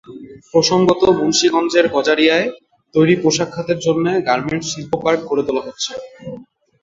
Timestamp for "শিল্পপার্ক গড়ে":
4.71-5.43